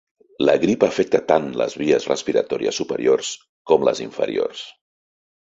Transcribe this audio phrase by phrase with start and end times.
[0.43, 3.31] La grip afecta tant les vies respiratòries superiors
[3.75, 4.67] com les inferiors.